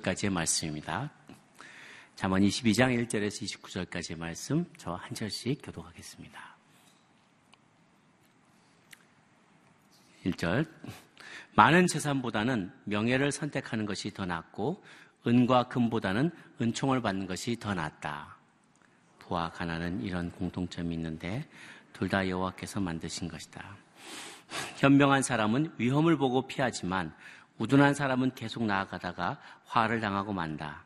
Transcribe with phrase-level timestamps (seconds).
[0.00, 1.10] 29절까지의 말씀입니다.
[2.14, 6.56] 잠언 22장 1절에서 29절까지의 말씀 저 한 절씩 교독하겠습니다.
[10.26, 10.68] 1절
[11.54, 14.82] 많은 재산보다는 명예를 선택하는 것이 더 낫고
[15.26, 16.30] 은과 금보다는
[16.60, 18.36] 은총을 받는 것이 더 낫다.
[19.18, 21.48] 부와 가난은 이런 공통점이 있는데
[21.92, 23.76] 둘 다 여호와께서 만드신 것이다.
[24.78, 27.14] 현명한 사람은 위험을 보고 피하지만
[27.60, 30.82] 우둔한 사람은 계속 나아가다가 화를 당하고 만다.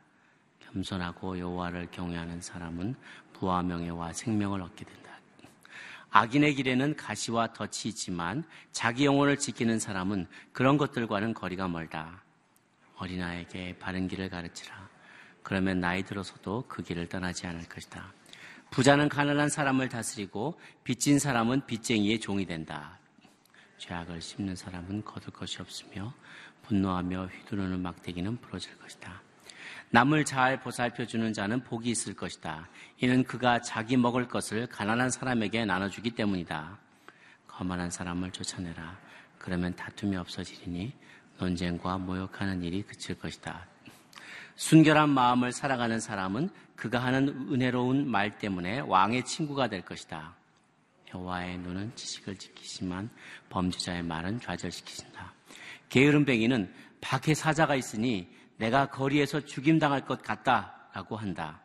[0.59, 2.97] 겸손하고 여호와를 경외하는 사람은
[3.33, 5.13] 부와 명예와 생명을 얻게 된다.
[6.11, 8.43] 악인의 길에는 가시와 덫이 있지만
[8.73, 12.25] 자기 영혼을 지키는 사람은 그런 것들과는 거리가 멀다.
[12.97, 14.89] 어린아이에게 바른 길을 가르치라.
[15.45, 18.13] 그러면 나이 들어서도 그 길을 떠나지 않을 것이다.
[18.71, 22.99] 부자는 가난한 사람을 다스리고 빚진 사람은 빚쟁이의 종이 된다.
[23.79, 26.15] 죄악을 씹는 사람은 거둘 것이 없으며
[26.65, 29.23] 분노하며 휘두르는 막대기는 부러질 것이다.
[29.91, 32.69] 남을 잘 보살펴주는 자는 복이 있을 것이다.
[32.99, 36.79] 이는 그가 자기 먹을 것을 가난한 사람에게 나눠주기 때문이다.
[37.47, 38.99] 거만한 사람을 쫓아내라.
[39.39, 40.93] 그러면 다툼이 없어지리니
[41.39, 43.67] 논쟁과 모욕하는 일이 그칠 것이다.
[44.57, 50.35] 순결한 마음을 살아가는 사람은 그가 하는 은혜로운 말 때문에 왕의 친구가 될 것이다.
[51.15, 53.11] 여호와의 눈은 지식을 지키지만
[53.51, 55.34] 범죄자의 말은 좌절시키신다.
[55.95, 61.61] 게으름뱅이는 밖에 사자가 있으니 내가 거리에서 죽임당할 것 같다라고 한다.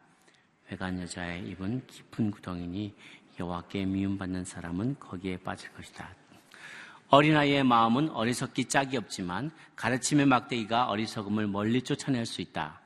[0.69, 2.93] 외간 여자의 입은 깊은 구덩이니
[3.39, 6.13] 여호와께 미움받는 사람은 거기에 빠질 것이다.
[7.07, 12.79] 어린아이의 마음은 어리석기 짝이 없지만 가르침의 막대기가 어리석음을 멀리 쫓아낼 수 있다.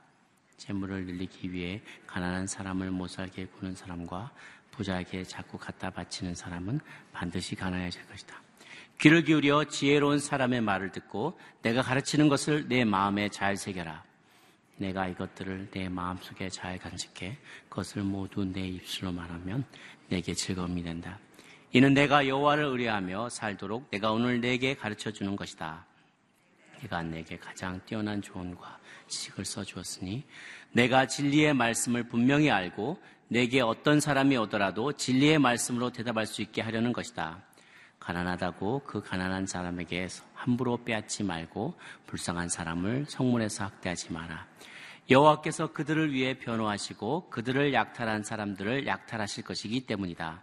[0.55, 4.31] 재물을 늘리기 위해 가난한 사람을 못 살게 구는 사람과
[4.71, 6.79] 부자에게 자꾸 갖다 바치는 사람은
[7.11, 8.41] 반드시 가난해질 것이다.
[8.99, 14.03] 귀를 기울여 지혜로운 사람의 말을 듣고 내가 가르치는 것을 내 마음에 잘 새겨라.
[14.77, 17.37] 내가 이것들을 내 마음속에 잘 간직해
[17.69, 19.65] 그것을 모두 내 입술로 말하면
[20.09, 21.19] 내게 즐거움이 된다.
[21.71, 25.85] 이는 내가 여호와를 의뢰하며 살도록 내가 오늘 내게 가르쳐 주는 것이다.
[26.81, 30.23] 내가 내게 가장 뛰어난 조언과 지식을 써 주었으니
[30.71, 36.93] 내가 진리의 말씀을 분명히 알고 내게 어떤 사람이 오더라도 진리의 말씀으로 대답할 수 있게 하려는
[36.93, 37.41] 것이다.
[38.03, 41.75] 가난하다고 그 가난한 사람에게 함부로 빼앗지 말고
[42.05, 44.45] 불쌍한 사람을 성문에서 학대하지 마라.
[45.09, 50.41] 여호와께서 그들을 위해 변호하시고 그들을 약탈한 사람들을 약탈하실 것이기 때문이다.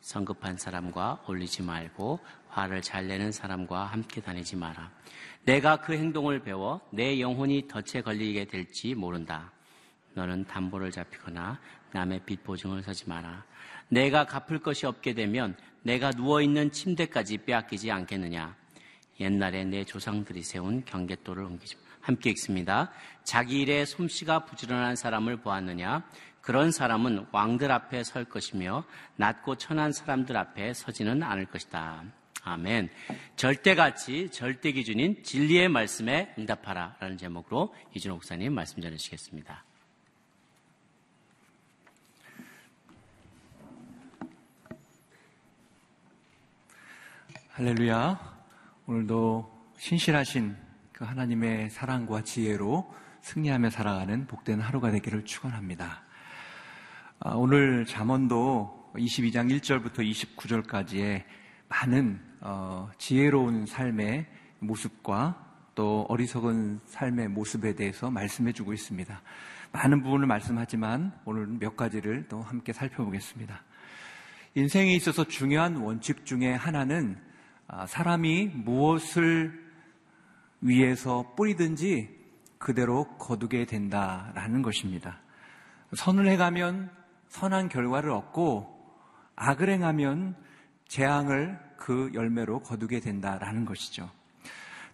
[0.00, 2.18] 성급한 사람과 올리지 말고
[2.48, 4.90] 화를 잘 내는 사람과 함께 다니지 마라.
[5.44, 9.52] 내가 그 행동을 배워 내 영혼이 덫에 걸리게 될지 모른다.
[10.14, 11.60] 너는 담보를 잡히거나
[11.92, 13.44] 남의 빚 보증을 서지 마라.
[13.88, 15.56] 내가 갚을 것이 없게 되면
[15.86, 18.56] 내가 누워있는 침대까지 빼앗기지 않겠느냐.
[19.20, 22.90] 옛날에 내 조상들이 세운 경계도를 옮기지 함께 읽습니다.
[23.22, 26.04] 자기 일에 솜씨가 부지런한 사람을 보았느냐?
[26.40, 32.02] 그런 사람은 왕들 앞에 설 것이며 낮고 천한 사람들 앞에 서지는 않을 것이다.
[32.42, 32.90] 아멘.
[33.36, 36.96] 절대가치, 절대 기준인 진리의 말씀에 응답하라.
[36.98, 39.65] 라는 제목으로 이준호 목사님 말씀 전해주시겠습니다.
[47.56, 48.20] 할렐루야.
[48.84, 50.54] 오늘도 신실하신
[50.92, 56.02] 그 하나님의 사랑과 지혜로 승리하며 살아가는 복된 하루가 되기를 축원합니다.
[57.18, 60.00] 아, 오늘 잠언도 22장 1절부터
[60.36, 61.24] 29절까지의
[61.70, 64.26] 많은 어, 지혜로운 삶의
[64.58, 65.42] 모습과
[65.74, 69.22] 또 어리석은 삶의 모습에 대해서 말씀해 주고 있습니다.
[69.72, 73.62] 많은 부분을 말씀하지만 오늘 몇 가지를 또 함께 살펴보겠습니다.
[74.56, 77.26] 인생에 있어서 중요한 원칙 중에 하나는 아,
[77.86, 79.66] 사람이 무엇을
[80.60, 82.16] 위해서 뿌리든지
[82.58, 85.20] 그대로 거두게 된다라는 것입니다.
[85.94, 86.90] 선을 해가면
[87.28, 88.74] 선한 결과를 얻고
[89.36, 90.36] 악을 행하면
[90.88, 94.10] 재앙을 그 열매로 거두게 된다라는 것이죠.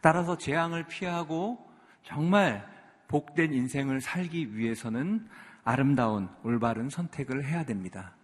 [0.00, 1.64] 따라서 재앙을 피하고
[2.02, 2.66] 정말
[3.08, 5.28] 복된 인생을 살기 위해서는
[5.64, 8.14] 아름다운 올바른 선택을 해야 됩니다.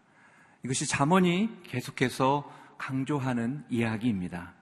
[0.65, 4.55] 이것이 잠언이 계속해서 강조하는 이야기입니다.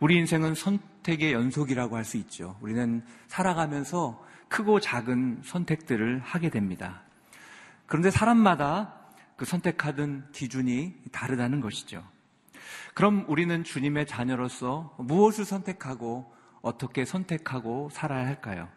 [0.00, 2.56] 우리 인생은 선택의 연속이라고 할 수 있죠.
[2.60, 7.02] 우리는 살아가면서 크고 작은 선택들을 하게 됩니다.
[7.86, 8.94] 그런데 사람마다
[9.36, 12.02] 그 선택하던 기준이 다르다는 것이죠.
[12.94, 16.32] 그럼 우리는 주님의 자녀로서 무엇을 선택하고
[16.62, 18.68] 어떻게 선택하고 살아야 할까요?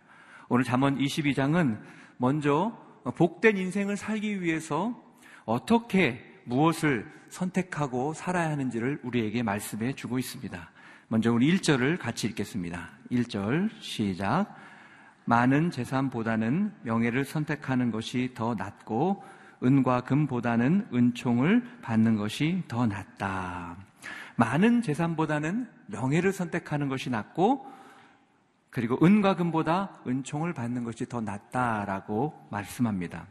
[0.49, 1.81] 오늘 잠언 22장은
[2.17, 2.77] 먼저
[3.15, 5.01] 복된 인생을 살기 위해서
[5.45, 10.69] 어떻게 무엇을 선택하고 살아야 하는지를 우리에게 말씀해 주고 있습니다.
[11.07, 12.89] 먼저 우리 1절을 같이 읽겠습니다.
[13.11, 14.55] 1절 시작.
[15.25, 19.23] 많은 재산보다는 명예를 선택하는 것이 더 낫고
[19.63, 23.77] 은과 금보다는 은총을 받는 것이 더 낫다.
[24.35, 27.71] 많은 재산보다는 명예를 선택하는 것이 낫고
[28.69, 33.27] 그리고 은과 금보다 은총을 받는 것이 더 낫다라고 말씀합니다.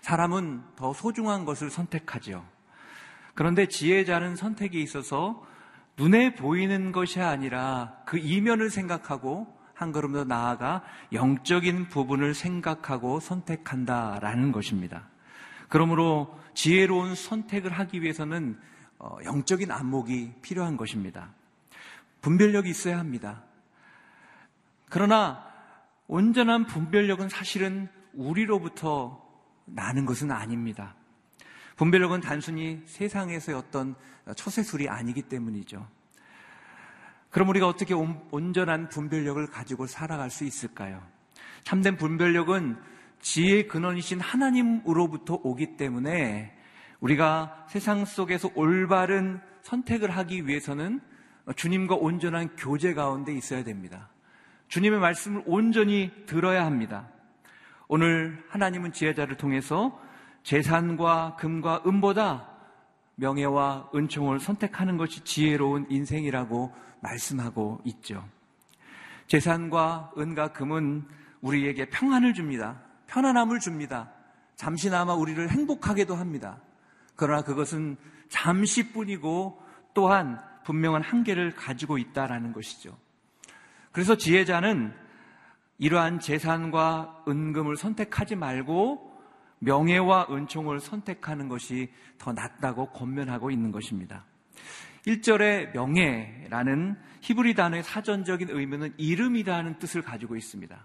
[0.00, 2.44] 사람은 더 소중한 것을 선택하죠.
[3.34, 5.44] 그런데 지혜자는 선택에 있어서
[5.96, 14.50] 눈에 보이는 것이 아니라 그 이면을 생각하고 한 걸음 더 나아가 영적인 부분을 생각하고 선택한다라는
[14.50, 15.08] 것입니다.
[15.68, 18.58] 그러므로 지혜로운 선택을 하기 위해서는
[18.98, 21.30] 어, 영적인 안목이 필요한 것입니다.
[22.22, 23.44] 분별력이 있어야 합니다.
[24.90, 25.46] 그러나
[26.08, 29.27] 온전한 분별력은 사실은 우리로부터
[29.74, 30.94] 나는 것은 아닙니다.
[31.76, 33.94] 분별력은 단순히 세상에서의 어떤
[34.34, 35.86] 처세술이 아니기 때문이죠.
[37.30, 41.02] 그럼 우리가 어떻게 온전한 분별력을 가지고 살아갈 수 있을까요?
[41.62, 42.76] 참된 분별력은
[43.20, 46.56] 지혜의 근원이신 하나님으로부터 오기 때문에
[47.00, 51.00] 우리가 세상 속에서 올바른 선택을 하기 위해서는
[51.54, 54.08] 주님과 온전한 교제 가운데 있어야 됩니다.
[54.68, 57.08] 주님의 말씀을 온전히 들어야 합니다.
[57.90, 59.98] 오늘 하나님은 지혜자를 통해서
[60.42, 62.46] 재산과 금과 은보다
[63.14, 68.28] 명예와 은총을 선택하는 것이 지혜로운 인생이라고 말씀하고 있죠.
[69.26, 71.06] 재산과 은과 금은
[71.40, 72.82] 우리에게 평안을 줍니다.
[73.06, 74.10] 편안함을 줍니다.
[74.54, 76.60] 잠시나마 우리를 행복하게도 합니다.
[77.16, 77.96] 그러나 그것은
[78.28, 79.62] 잠시뿐이고
[79.94, 82.96] 또한 분명한 한계를 가지고 있다라는 것이죠.
[83.92, 85.07] 그래서 지혜자는
[85.78, 89.08] 이러한 재산과 은금을 선택하지 말고
[89.60, 94.24] 명예와 은총을 선택하는 것이 더 낫다고 권면하고 있는 것입니다.
[95.06, 100.76] 1절의 명예라는 히브리 단어의 사전적인 의미는 이름이라는 뜻을 가지고 있습니다.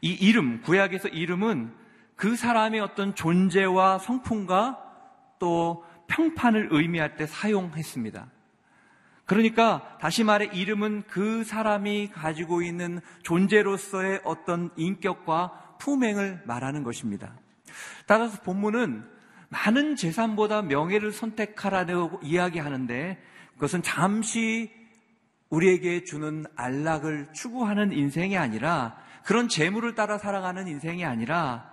[0.00, 1.72] 이 이름, 구약에서 이름은
[2.16, 4.78] 그 사람의 어떤 존재와 성품과
[5.38, 8.26] 또 평판을 의미할 때 사용했습니다.
[9.28, 17.34] 그러니까 다시 말해 이름은 그 사람이 가지고 있는 존재로서의 어떤 인격과 품행을 말하는 것입니다.
[18.06, 19.04] 따라서 본문은
[19.50, 23.22] 많은 재산보다 명예를 선택하라고 이야기하는데
[23.52, 24.72] 그것은 잠시
[25.50, 31.70] 우리에게 주는 안락을 추구하는 인생이 아니라 그런 재물을 따라 살아가는 인생이 아니라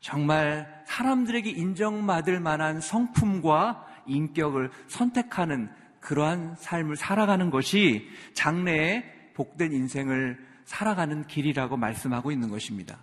[0.00, 5.68] 정말 사람들에게 인정받을 만한 성품과 인격을 선택하는
[6.06, 12.98] 그러한 삶을 살아가는 것이 장래에 복된 인생을 살아가는 길이라고 말씀하고 있는 것입니다.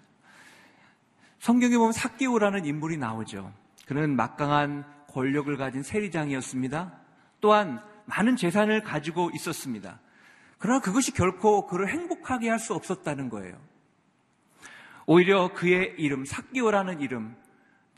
[1.39, 3.53] 성경에 보면 삭개오라는 인물이 나오죠.
[3.87, 6.93] 그는 막강한 권력을 가진 세리장이었습니다.
[7.41, 9.99] 또한 많은 재산을 가지고 있었습니다.
[10.57, 13.57] 그러나 그것이 결코 그를 행복하게 할 수 없었다는 거예요.
[15.05, 17.35] 오히려 그의 이름, 삭기오라는 이름,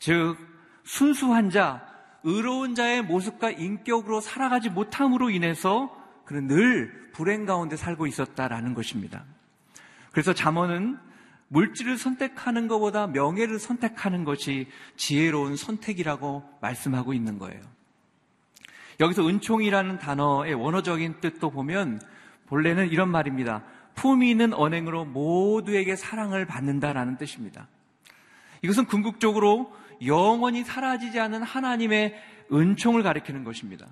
[0.00, 0.36] 즉,
[0.82, 8.74] 순수한 자, 의로운 자의 모습과 인격으로 살아가지 못함으로 인해서 그는 늘 불행 가운데 살고 있었다라는
[8.74, 9.24] 것입니다.
[10.12, 10.98] 그래서 잠언은
[11.48, 17.60] 물질을 선택하는 것보다 명예를 선택하는 것이 지혜로운 선택이라고 말씀하고 있는 거예요.
[18.98, 22.00] 여기서 은총이라는 단어의 원어적인 뜻도 보면
[22.46, 23.62] 본래는 이런 말입니다.
[23.94, 27.68] 품위 있는 언행으로 모두에게 사랑을 받는다라는 뜻입니다.
[28.62, 29.72] 이것은 궁극적으로
[30.04, 32.14] 영원히 사라지지 않는 하나님의
[32.52, 33.86] 은총을 가리키는 것입니다.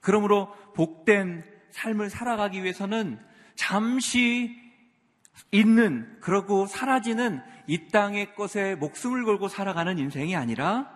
[0.00, 3.18] 그러므로 복된 삶을 살아가기 위해서는
[3.54, 4.56] 잠시
[5.50, 10.90] 있는, 그러고 사라지는 이 땅의 것에 목숨을 걸고 살아가는 인생이 아니라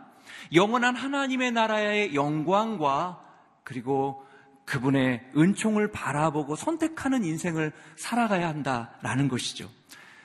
[0.55, 3.25] 영원한 하나님의 나라의 영광과
[3.65, 4.25] 그리고
[4.65, 9.69] 그분의 은총을 바라보고 선택하는 인생을 살아가야 한다라는 것이죠.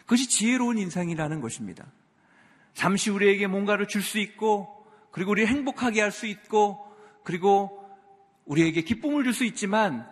[0.01, 1.85] 그것이 지혜로운 인생이라는 것입니다.
[2.75, 6.85] 잠시 우리에게 뭔가를 줄 수 있고, 그리고 우리 행복하게 할 수 있고,
[7.23, 7.83] 그리고
[8.45, 10.07] 우리에게 기쁨을 줄 수 있지만,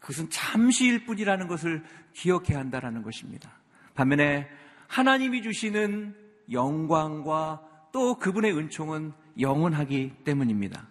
[0.00, 1.84] 그것은 잠시일 뿐이라는 것을
[2.14, 3.52] 기억해야 한다는 것입니다.
[3.94, 4.48] 반면에
[4.88, 6.16] 하나님이 주시는
[6.50, 10.88] 영광과 또 그분의 은총은 영원하기 때문입니다.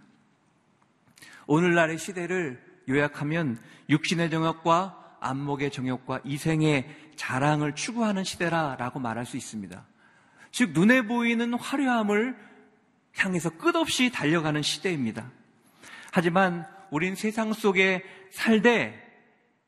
[1.47, 9.85] 오늘날의 시대를 요약하면 육신의 정욕과 안목의 정욕과 이생의 자랑을 추구하는 시대라라고 말할 수 있습니다.
[10.51, 12.35] 즉 눈에 보이는 화려함을
[13.15, 15.31] 향해서 끝없이 달려가는 시대입니다.
[16.11, 19.11] 하지만 우린 세상 속에 살되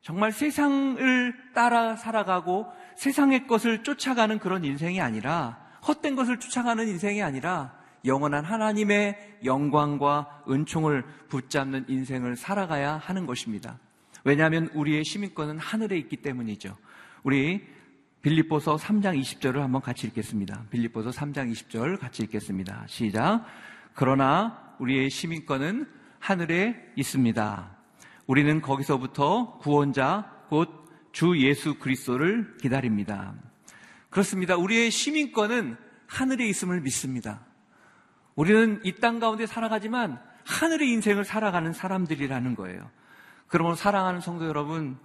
[0.02, 7.74] 정말 세상을 따라 살아가고 세상의 것을 쫓아가는 그런 인생이 아니라 헛된 것을 쫓아가는 인생이 아니라
[8.04, 13.78] 영원한 하나님의 영광과 은총을 붙잡는 인생을 살아가야 하는 것입니다.
[14.24, 16.76] 왜냐하면 우리의 시민권은 하늘에 있기 때문이죠.
[17.22, 17.66] 우리
[18.24, 20.64] 빌립보서 3장 20절을 한번 같이 읽겠습니다.
[20.70, 22.84] 빌립보서 3장 20절 같이 읽겠습니다.
[22.88, 23.44] 시작.
[23.94, 25.86] 그러나 우리의 시민권은
[26.18, 27.76] 하늘에 있습니다.
[28.26, 33.34] 우리는 거기서부터 구원자 곧 주 예수 그리스도를 기다립니다.
[34.10, 34.56] 그렇습니다.
[34.56, 35.76] 우리의 시민권은
[36.08, 37.46] 하늘에 있음을 믿습니다.
[38.34, 42.90] 우리는 이 땅 가운데 살아가지만 하늘의 인생을 살아가는 사람들이라는 거예요.
[43.46, 44.98] 그러므로 사랑하는 성도 여러분,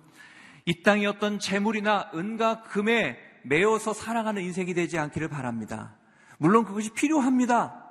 [0.69, 5.95] 이 땅이 어떤 재물이나 은과 금에 매어서 살아가는 인생이 되지 않기를 바랍니다.
[6.37, 7.83] 물론 그것이 필요합니다.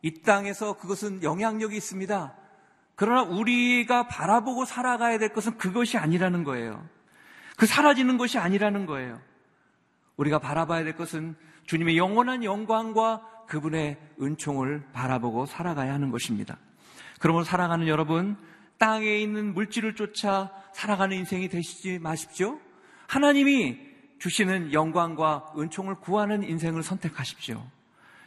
[0.00, 2.34] 이 땅에서 그것은 영향력이 있습니다.
[2.94, 6.88] 그러나 우리가 바라보고 살아가야 될 것은 그것이 아니라는 거예요.
[7.58, 9.20] 그 사라지는 것이 아니라는 거예요.
[10.16, 16.56] 우리가 바라봐야 될 것은 주님의 영원한 영광과 그분의 은총을 바라보고 살아가야 하는 것입니다.
[17.20, 18.38] 그러므로 살아가는 여러분,
[18.78, 22.60] 땅에 있는 물질을 쫓아 살아가는 인생이 되시지 마십시오.
[23.06, 23.78] 하나님이
[24.18, 27.64] 주시는 영광과 은총을 구하는 인생을 선택하십시오.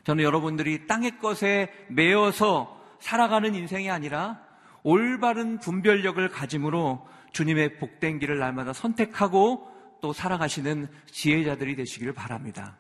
[0.05, 4.41] 저는 여러분들이 땅의 것에 매여서 살아가는 인생이 아니라
[4.83, 9.69] 올바른 분별력을 가짐으로 주님의 복된 길을 날마다 선택하고
[10.01, 12.77] 또 살아가시는 지혜자들이 되시기를 바랍니다.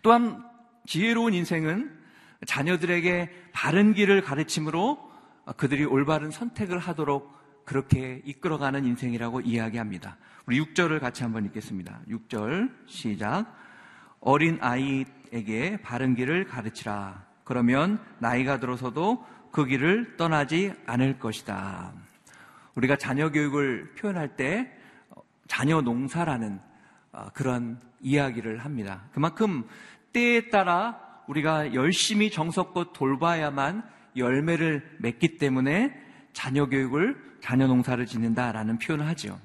[0.00, 0.42] 또한
[0.86, 2.00] 지혜로운 인생은
[2.46, 5.12] 자녀들에게 바른 길을 가르침으로
[5.56, 10.16] 그들이 올바른 선택을 하도록 그렇게 이끌어가는 인생이라고 이야기합니다.
[10.46, 12.00] 우리 6절을 같이 한번 읽겠습니다.
[12.08, 13.56] 6절 시작.
[14.20, 17.24] 어린 아이에게 바른 길을 가르치라.
[17.44, 21.92] 그러면 나이가 들어서도 그 길을 떠나지 않을 것이다.
[22.74, 24.72] 우리가 자녀 교육을 표현할 때
[25.46, 26.60] 자녀 농사라는
[27.12, 29.04] 어, 그런 이야기를 합니다.
[29.12, 29.64] 그만큼
[30.12, 33.82] 때에 따라 우리가 열심히 정성껏 돌봐야만
[34.16, 35.94] 열매를 맺기 때문에
[36.32, 39.38] 자녀 교육을 자녀 농사를 짓는다라는 표현을 하죠.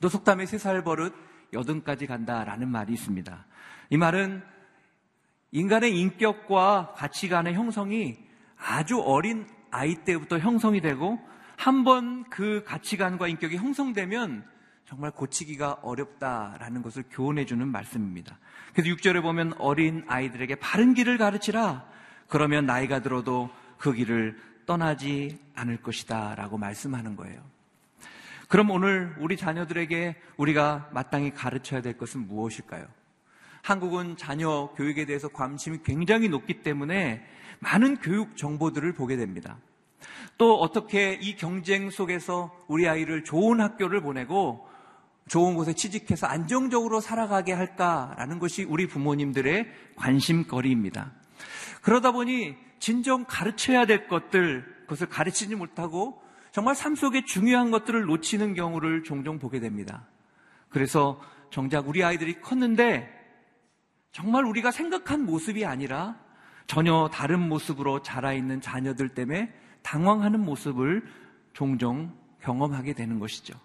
[0.00, 1.14] 또 속담에 세 살 버릇
[1.52, 3.44] 여든까지 간다라는 말이 있습니다.
[3.90, 4.42] 이 말은
[5.50, 8.18] 인간의 인격과 가치관의 형성이
[8.56, 11.18] 아주 어린 아이 때부터 형성이 되고
[11.56, 14.44] 한 번 그 가치관과 인격이 형성되면
[14.86, 18.38] 정말 고치기가 어렵다라는 것을 교훈해 주는 말씀입니다.
[18.72, 21.84] 그래서 6절에 보면 어린 아이들에게 바른 길을 가르치라.
[22.28, 24.38] 그러면 나이가 들어도 그 길을
[24.72, 26.34] 떠나지 않을 것이다.
[26.34, 27.42] 라고 말씀하는 거예요.
[28.48, 32.86] 그럼 오늘 우리 자녀들에게 우리가 마땅히 가르쳐야 될 것은 무엇일까요?
[33.62, 37.22] 한국은 자녀 교육에 대해서 관심이 굉장히 높기 때문에
[37.58, 39.58] 많은 교육 정보들을 보게 됩니다.
[40.38, 44.66] 또 어떻게 이 경쟁 속에서 우리 아이를 좋은 학교를 보내고
[45.28, 51.12] 좋은 곳에 취직해서 안정적으로 살아가게 할까라는 것이 우리 부모님들의 관심거리입니다.
[51.82, 56.20] 그러다 보니 진정 가르쳐야 될 것들, 그것을 가르치지 못하고
[56.50, 60.08] 정말 삶 속에 중요한 것들을 놓치는 경우를 종종 보게 됩니다.
[60.68, 61.20] 그래서
[61.52, 63.08] 정작 우리 아이들이 컸는데
[64.10, 66.18] 정말 우리가 생각한 모습이 아니라
[66.66, 71.06] 전혀 다른 모습으로 자라있는 자녀들 때문에 당황하는 모습을
[71.52, 73.56] 종종 경험하게 되는 것이죠.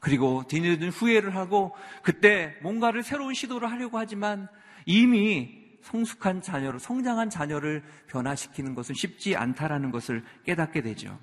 [0.00, 4.48] 그리고 뒤늦은 후회를 하고 그때 뭔가를 새로운 시도를 하려고 하지만
[4.86, 11.18] 이미 성숙한 자녀로 성장한 자녀를 변화시키는 것은 쉽지 않다라는 것을 깨닫게 되죠.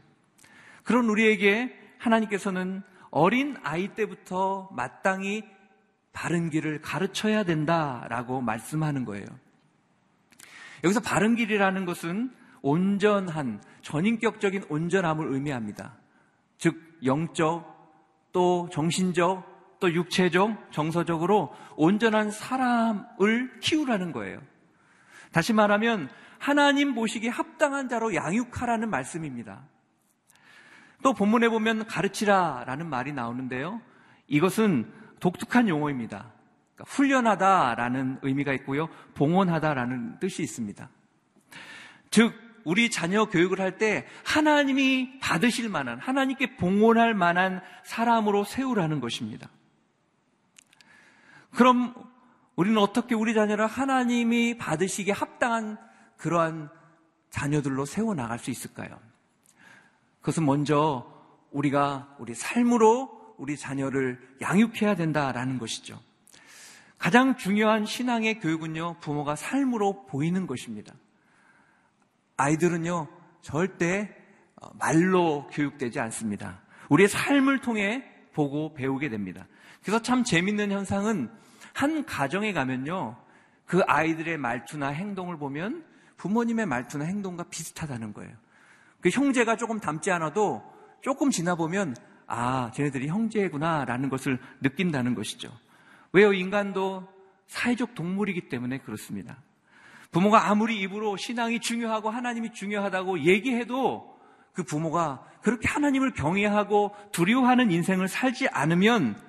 [0.83, 5.43] 그런 우리에게 하나님께서는 어린 아이 때부터 마땅히
[6.13, 9.25] 바른 길을 가르쳐야 된다라고 말씀하는 거예요.
[10.83, 15.95] 여기서 바른 길이라는 것은 온전한, 전인격적인 온전함을 의미합니다.
[16.57, 24.39] 즉, 영적, 또 정신적, 또 육체적, 정서적으로 온전한 사람을 키우라는 거예요.
[25.31, 26.09] 다시 말하면,
[26.39, 29.63] 하나님 보시기에 합당한 자로 양육하라는 말씀입니다.
[31.03, 33.81] 또 본문에 보면 가르치라 라는 말이 나오는데요.
[34.27, 36.31] 이것은 독특한 용어입니다.
[36.75, 38.87] 그러니까 훈련하다 라는 의미가 있고요.
[39.15, 40.89] 봉헌하다 라는 뜻이 있습니다.
[42.09, 42.33] 즉,
[42.63, 49.49] 우리 자녀 교육을 할 때 하나님이 받으실 만한, 하나님께 봉헌할 만한 사람으로 세우라는 것입니다.
[51.51, 51.93] 그럼
[52.55, 55.77] 우리는 어떻게 우리 자녀를 하나님이 받으시기에 합당한
[56.17, 56.69] 그러한
[57.29, 58.99] 자녀들로 세워나갈 수 있을까요?
[60.19, 61.11] 그것은 먼저
[61.51, 65.99] 우리가 우리 삶으로 우리 자녀를 양육해야 된다라는 것이죠.
[66.97, 70.93] 가장 중요한 신앙의 교육은요, 부모가 삶으로 보이는 것입니다.
[72.37, 73.07] 아이들은요,
[73.41, 74.15] 절대
[74.55, 76.61] 어, 말로 교육되지 않습니다.
[76.89, 78.03] 우리의 삶을 통해
[78.33, 79.47] 보고 배우게 됩니다.
[79.81, 81.31] 그래서 참 재밌는 현상은
[81.81, 83.17] 한 가정에 가면요,
[83.65, 85.83] 그 아이들의 말투나 행동을 보면
[86.17, 88.31] 부모님의 말투나 행동과 비슷하다는 거예요.
[88.99, 90.61] 그 형제가 조금 닮지 않아도
[91.01, 91.95] 조금 지나 보면
[92.27, 95.51] 아, 쟤네들이 형제구나라는 것을 느낀다는 것이죠.
[96.13, 96.33] 왜요?
[96.33, 97.07] 인간도
[97.47, 99.41] 사회적 동물이기 때문에 그렇습니다.
[100.11, 104.19] 부모가 아무리 입으로 신앙이 중요하고 하나님이 중요하다고 얘기해도
[104.53, 109.19] 그 부모가 그렇게 하나님을 경외하고 두려워하는 인생을 살지 않으면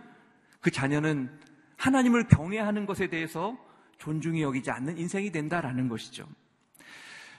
[0.61, 1.41] 그 자녀는
[1.83, 3.59] 하나님을 경외하는 것에 대해서
[3.99, 6.29] 존중이 여기지 않는 인생이 된다라는 것이죠.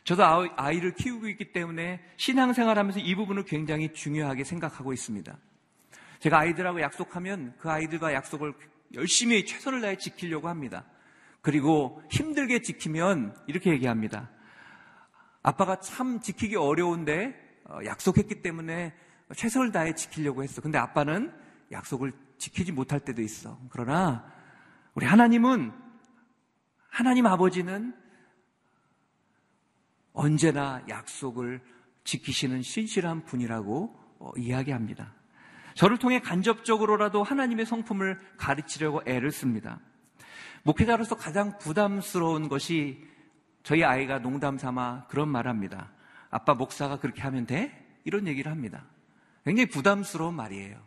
[0.03, 0.25] 저도
[0.57, 5.37] 아이를 키우고 있기 때문에 신앙생활 하면서 이 부분을 굉장히 중요하게 생각하고 있습니다.
[6.19, 8.53] 제가 아이들하고 약속하면 그 아이들과 약속을
[8.95, 10.83] 열심히 최선을 다해 지키려고 합니다.
[11.41, 14.29] 그리고 힘들게 지키면 이렇게 얘기합니다.
[15.41, 17.33] 아빠가 참 지키기 어려운데
[17.63, 18.93] 어, 약속했기 때문에
[19.37, 20.61] 최선을 다해 지키려고 했어.
[20.61, 21.33] 근데 아빠는
[21.71, 23.57] 약속을 지키지 못할 때도 있어.
[23.69, 24.32] 그러나
[24.95, 25.71] 우리 하나님은
[26.89, 27.95] 하나님 아버지는
[30.13, 31.61] 언제나 약속을
[32.03, 35.13] 지키시는 신실한 분이라고 어, 이야기합니다.
[35.73, 39.79] 저를 통해 간접적으로라도 하나님의 성품을 가르치려고 애를 씁니다.
[40.61, 43.03] 목회자로서 가장 부담스러운 것이
[43.63, 45.91] 저희 아이가 농담 삼아 그런 말 합니다.
[46.29, 47.99] 아빠 목사가 그렇게 하면 돼?
[48.03, 48.85] 이런 얘기를 합니다.
[49.43, 50.79] 굉장히 부담스러운 말이에요.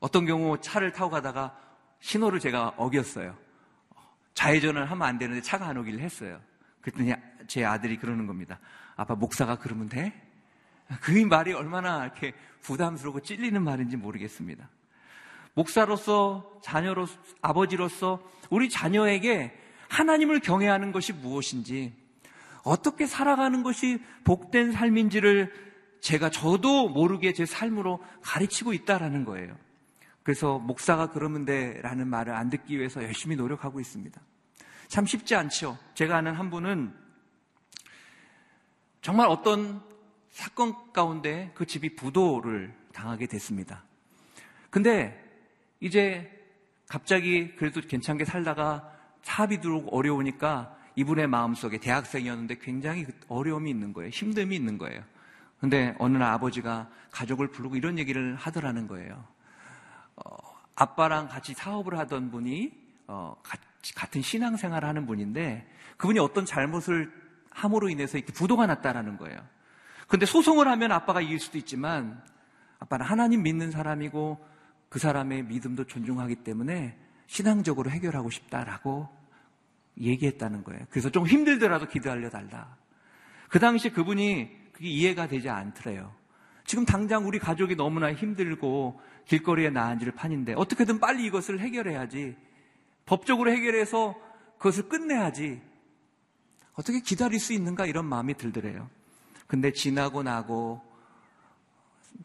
[0.00, 1.58] 어떤 경우 차를 타고 가다가
[2.04, 3.34] 신호를 제가 어겼어요.
[4.34, 6.38] 좌회전을 하면 안 되는데 차가 안 오기를 했어요.
[6.82, 7.14] 그랬더니
[7.46, 8.60] 제 아들이 그러는 겁니다.
[8.94, 10.12] 아빠 목사가 그러면 돼?
[11.00, 14.68] 그 말이 얼마나 이렇게 부담스럽고 찔리는 말인지 모르겠습니다.
[15.54, 17.06] 목사로서, 자녀로,
[17.40, 18.20] 아버지로서
[18.50, 19.58] 우리 자녀에게
[19.88, 21.94] 하나님을 경외하는 것이 무엇인지,
[22.64, 25.50] 어떻게 살아가는 것이 복된 삶인지를
[26.02, 29.56] 제가 저도 모르게 제 삶으로 가르치고 있다라는 거예요.
[30.24, 34.20] 그래서 목사가 그러면 돼 라는 말을 안 듣기 위해서 열심히 노력하고 있습니다.
[34.88, 35.78] 참 쉽지 않죠.
[35.94, 36.92] 제가 아는 한 분은
[39.02, 39.82] 정말 어떤
[40.30, 43.84] 사건 가운데 그 집이 부도를 당하게 됐습니다.
[44.70, 45.22] 근데
[45.78, 46.30] 이제
[46.88, 48.90] 갑자기 그래도 괜찮게 살다가
[49.22, 54.10] 사업이 들어오고 어려우니까 이분의 마음속에 대학생이었는데 굉장히 어려움이 있는 거예요.
[54.10, 55.02] 힘듦이 있는 거예요.
[55.60, 59.33] 근데 어느 날 아버지가 가족을 부르고 이런 얘기를 하더라는 거예요.
[60.16, 60.36] 어,
[60.74, 62.72] 아빠랑 같이 사업을 하던 분이
[63.06, 63.36] 어,
[63.94, 67.12] 같은 신앙생활을 하는 분인데 그분이 어떤 잘못을
[67.50, 69.38] 함으로 인해서 이렇게 부도가 났다라는 거예요.
[70.08, 72.22] 근데 소송을 하면 아빠가 이길 수도 있지만
[72.80, 74.44] 아빠는 하나님 믿는 사람이고
[74.88, 79.08] 그 사람의 믿음도 존중하기 때문에 신앙적으로 해결하고 싶다라고
[79.98, 80.84] 얘기했다는 거예요.
[80.90, 82.76] 그래서 좀 힘들더라도 기도하려 달라.
[83.48, 86.12] 그 당시 그분이 그게 이해가 되지 않더래요.
[86.64, 92.36] 지금 당장 우리 가족이 너무나 힘들고 길거리에 나앉을 판인데 어떻게든 빨리 이것을 해결해야지.
[93.06, 94.14] 법적으로 해결해서
[94.58, 95.60] 그것을 끝내야지.
[96.74, 98.88] 어떻게 기다릴 수 있는가 이런 마음이 들더래요.
[99.46, 100.82] 근데 지나고 나고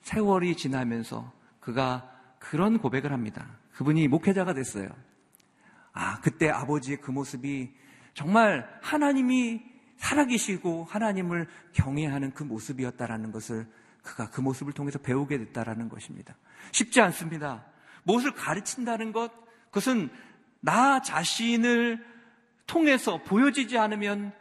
[0.01, 2.09] 세월이 지나면서 그가
[2.39, 3.47] 그런 고백을 합니다.
[3.73, 4.89] 그분이 목회자가 됐어요.
[5.91, 7.73] 아, 그때 아버지의 그 모습이
[8.13, 9.61] 정말 하나님이
[9.97, 13.67] 살아계시고 하나님을 경외하는 그 모습이었다라는 것을
[14.01, 16.35] 그가 그 모습을 통해서 배우게 됐다라는 것입니다.
[16.71, 17.65] 쉽지 않습니다.
[18.03, 19.31] 무엇을 가르친다는 것,
[19.65, 20.09] 그것은
[20.59, 22.05] 나 자신을
[22.67, 24.31] 통해서 보여지지 않으면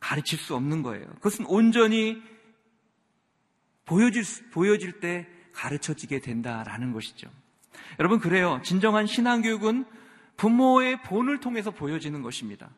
[0.00, 1.06] 가르칠 수 없는 거예요.
[1.14, 2.22] 그것은 온전히
[3.84, 7.30] 보여질, 보여질 때 가르쳐지게 된다라는 것이죠.
[7.98, 8.60] 여러분, 그래요.
[8.62, 9.84] 진정한 신앙교육은
[10.36, 12.70] 부모의 본을 통해서 보여지는 것입니다.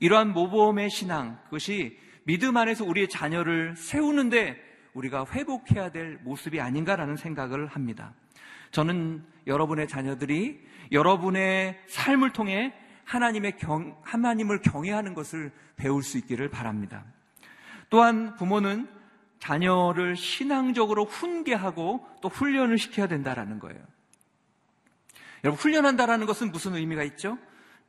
[0.00, 7.66] 이러한 모범의 신앙, 그것이 믿음 안에서 우리의 자녀를 세우는데 우리가 회복해야 될 모습이 아닌가라는 생각을
[7.66, 8.12] 합니다.
[8.70, 10.60] 저는 여러분의 자녀들이
[10.92, 12.74] 여러분의 삶을 통해
[13.04, 17.04] 하나님의 경, 하나님을 경외하는 것을 배울 수 있기를 바랍니다.
[17.88, 18.88] 또한 부모는
[19.38, 23.80] 자녀를 신앙적으로 훈계하고 또 훈련을 시켜야 된다라는 거예요.
[25.44, 27.38] 여러분, 훈련한다라는 것은 무슨 의미가 있죠?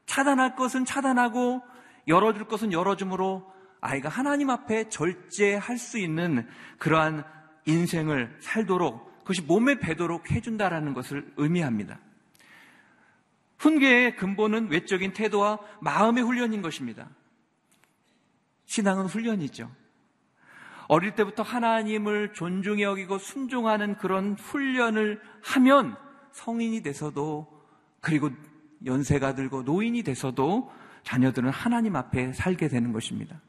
[0.06, 1.62] 차단할 것은 차단하고
[2.08, 7.24] 열어줄 것은 열어줌으로 아이가 하나님 앞에 절제할 수 있는 그러한
[7.66, 12.00] 인생을 살도록 그것이 몸에 배도록 해준다라는 것을 의미합니다.
[13.60, 17.10] 훈계의 근본은 외적인 태도와 마음의 훈련인 것입니다.
[18.66, 19.70] 신앙은 훈련이죠.
[20.88, 25.96] 어릴 때부터 하나님을 존중해 여기고 순종하는 그런 훈련을 하면
[26.32, 27.48] 성인이 돼서도
[28.02, 28.32] 그리고
[28.86, 30.72] 연세가 들고 노인이 돼서도
[31.04, 33.40] 자녀들은 하나님 앞에 살게 되는 것입니다.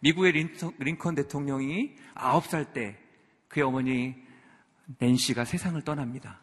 [0.00, 0.32] 미국의
[0.78, 2.98] 링컨 대통령이 9살 때
[3.48, 4.14] 그의 어머니
[4.98, 6.40] 낸시가 세상을 떠납니다.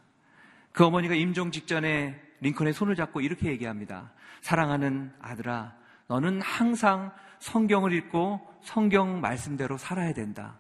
[0.72, 4.12] 그 어머니가 임종 직전에 링컨의 손을 잡고 이렇게 얘기합니다.
[4.41, 5.76] 사랑하는 아들아,
[6.08, 10.58] 너는 항상 성경을 읽고 성경 말씀대로 살아야 된다.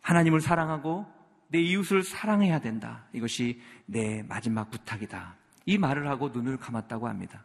[0.00, 1.06] 하나님을 사랑하고
[1.48, 3.04] 내 이웃을 사랑해야 된다.
[3.12, 5.36] 이것이 내 마지막 부탁이다.
[5.66, 7.44] 이 말을 하고 눈을 감았다고 합니다.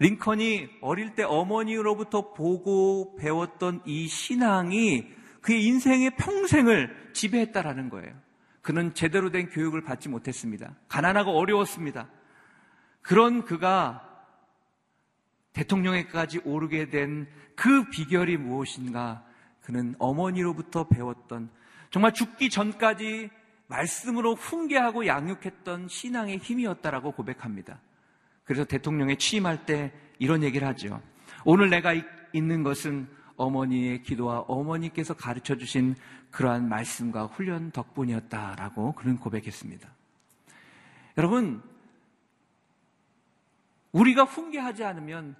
[0.00, 5.06] 링컨이 어릴 때 어머니로부터 보고 배웠던 이 신앙이
[5.40, 8.12] 그의 인생의 평생을 지배했다라는 거예요.
[8.60, 10.74] 그는 제대로 된 교육을 받지 못했습니다.
[10.88, 12.08] 가난하고 어려웠습니다.
[13.00, 14.06] 그런 그가
[15.52, 17.26] 대통령에까지 오르게 된
[17.60, 19.22] 그 비결이 무엇인가?
[19.60, 21.50] 그는 어머니로부터 배웠던
[21.90, 23.28] 정말 죽기 전까지
[23.66, 27.78] 말씀으로 훈계하고 양육했던 신앙의 힘이었다라고 고백합니다.
[28.50, 31.00] 그래서 대통령에 취임할 때 이런 얘기를 하죠.
[31.44, 31.94] 오늘 내가
[32.32, 35.94] 있는 것은 어머니의 기도와 어머니께서 가르쳐 주신
[36.32, 39.88] 그러한 말씀과 훈련 덕분이었다라고 그런 고백했습니다.
[41.16, 41.62] 여러분,
[43.92, 45.36] 우리가 훈계하지 않으면,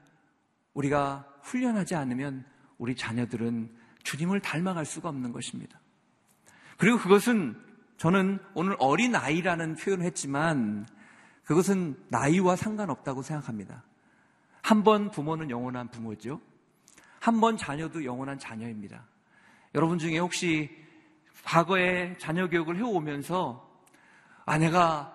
[0.75, 2.45] 우리가 훈련하지 않으면
[2.79, 5.81] 우리 자녀들은 주님을 닮아갈 수가 없는 것입니다.
[6.77, 7.61] 그리고 그것은
[7.97, 10.87] 저는 오늘 어린 아이라는 표현을 했지만
[11.51, 13.83] 그것은 나이와 상관없다고 생각합니다.
[14.63, 16.41] 한 번 부모는 영원한 부모죠.
[17.19, 19.03] 한 번 자녀도 영원한 자녀입니다.
[19.75, 20.71] 여러분 중에 혹시
[21.43, 23.69] 과거에 자녀 교육을 해오면서
[24.47, 25.13] 아내가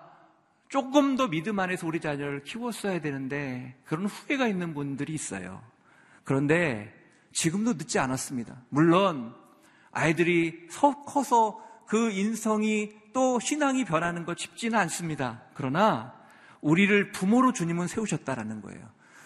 [0.68, 5.62] 조금 더 믿음 안에서 우리 자녀를 키웠어야 되는데 그런 후회가 있는 분들이 있어요.
[6.22, 6.92] 그런데
[7.32, 8.60] 지금도 늦지 않았습니다.
[8.68, 9.34] 물론
[9.90, 10.68] 아이들이
[11.06, 15.40] 커서 그 인성이 또 신앙이 변하는 것 쉽지는 않습니다.
[15.54, 16.14] 그러나
[16.60, 18.80] 우리를 부모로 주님은 세우셨다라는 거예요.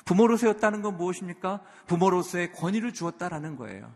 [0.04, 1.60] 부모로 세웠다는 건 무엇입니까?
[1.86, 3.94] 부모로서의 권위를 주었다라는 거예요.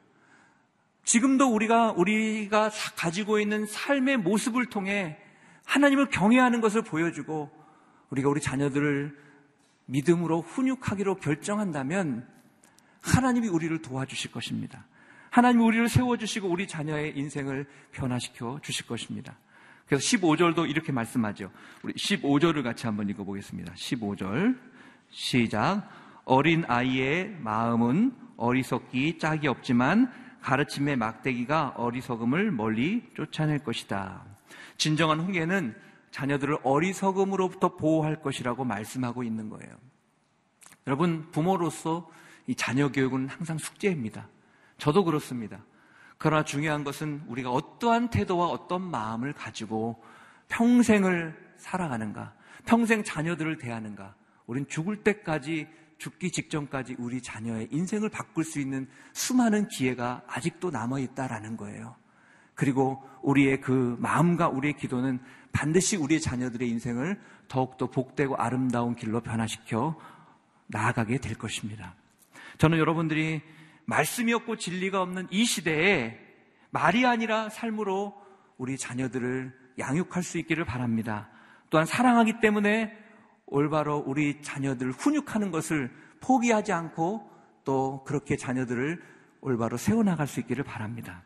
[1.04, 5.18] 지금도 우리가 우리가 가지고 있는 삶의 모습을 통해
[5.64, 7.50] 하나님을 경외하는 것을 보여주고
[8.10, 9.18] 우리가 우리 자녀들을
[9.86, 12.26] 믿음으로 훈육하기로 결정한다면
[13.02, 14.86] 하나님이 우리를 도와주실 것입니다.
[15.30, 19.36] 하나님이 우리를 세워주시고 우리 자녀의 인생을 변화시켜 주실 것입니다.
[19.86, 21.50] 그래서 15절도 이렇게 말씀하죠.
[21.82, 23.72] 우리 15절을 같이 한번 읽어보겠습니다.
[23.74, 24.58] 15절.
[25.10, 25.88] 시작.
[26.24, 34.24] 어린 아이의 마음은 어리석기 짝이 없지만 가르침의 막대기가 어리석음을 멀리 쫓아낼 것이다.
[34.76, 35.74] 진정한 훈계는
[36.10, 39.74] 자녀들을 어리석음으로부터 보호할 것이라고 말씀하고 있는 거예요.
[40.86, 42.10] 여러분, 부모로서
[42.46, 44.28] 이 자녀 교육은 항상 숙제입니다.
[44.78, 45.64] 저도 그렇습니다.
[46.18, 50.02] 그러나 중요한 것은 우리가 어떠한 태도와 어떤 마음을 가지고
[50.48, 52.34] 평생을 살아가는가,
[52.66, 54.14] 평생 자녀들을 대하는가,
[54.46, 60.98] 우린 죽을 때까지 죽기 직전까지 우리 자녀의 인생을 바꿀 수 있는 수많은 기회가 아직도 남아
[60.98, 61.96] 있다라는 거예요.
[62.54, 65.20] 그리고 우리의 그 마음과 우리의 기도는
[65.52, 69.98] 반드시 우리의 자녀들의 인생을 더욱더 복되고 아름다운 길로 변화시켜
[70.66, 71.94] 나아가게 될 것입니다.
[72.58, 73.42] 저는 여러분들이
[73.86, 76.18] 말씀이 없고 진리가 없는 이 시대에
[76.70, 78.14] 말이 아니라 삶으로
[78.56, 81.28] 우리 자녀들을 양육할 수 있기를 바랍니다.
[81.70, 82.96] 또한 사랑하기 때문에
[83.46, 87.30] 올바로 우리 자녀들 훈육하는 것을 포기하지 않고
[87.64, 89.02] 또 그렇게 자녀들을
[89.40, 91.22] 올바로 세워나갈 수 있기를 바랍니다.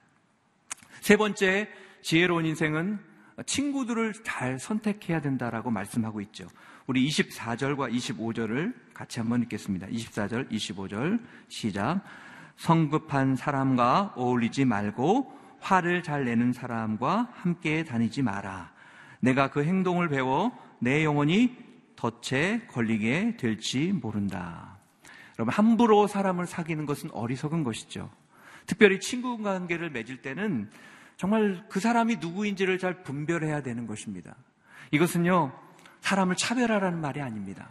[1.01, 1.69] 세 번째,
[2.03, 2.99] 지혜로운 인생은
[3.47, 6.49] 친구들을 잘 선택해야 된다라고 말씀하고 있죠.
[6.87, 9.87] 우리 24절과 25절을 같이 한번 읽겠습니다.
[9.87, 12.03] 24절, 25절 시작.
[12.59, 18.73] 성급한 사람과 어울리지 말고 화를 잘 내는 사람과 함께 다니지 마라.
[19.21, 21.57] 내가 그 행동을 배워 내 영혼이
[21.97, 24.77] 덫에 걸리게 될지 모른다.
[25.39, 28.11] 여러분, 함부로 사람을 사귀는 것은 어리석은 것이죠.
[28.67, 30.71] 특별히 친구 관계를 맺을 때는
[31.17, 34.35] 정말 그 사람이 누구인지를 잘 분별해야 되는 것입니다.
[34.91, 35.53] 이것은요,
[36.01, 37.69] 사람을 차별하라는 말이 아닙니다.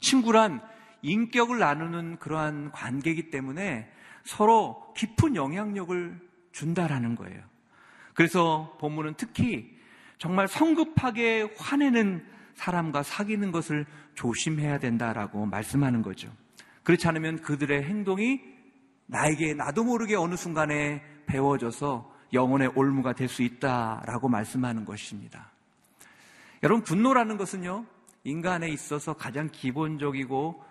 [0.00, 0.62] 친구란
[1.02, 3.90] 인격을 나누는 그러한 관계이기 때문에
[4.24, 6.20] 서로 깊은 영향력을
[6.52, 7.42] 준다라는 거예요.
[8.14, 9.78] 그래서 본문은 특히
[10.18, 16.30] 정말 성급하게 화내는 사람과 사귀는 것을 조심해야 된다라고 말씀하는 거죠.
[16.82, 18.40] 그렇지 않으면 그들의 행동이
[19.06, 25.50] 나에게 나도 모르게 어느 순간에 배워져서 영혼의 올무가 될 수 있다라고 말씀하는 것입니다.
[26.62, 27.86] 여러분, 분노라는 것은요,
[28.24, 30.62] 인간에 있어서 가장 기본적이고